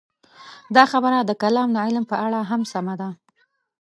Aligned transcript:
دا 0.75 0.83
خبره 0.91 1.17
د 1.23 1.31
کلام 1.41 1.69
د 1.73 1.77
علم 1.85 2.05
په 2.11 2.15
اړه 2.25 2.39
هم 2.49 2.61
سمه 2.71 2.95
ده. 3.01 3.09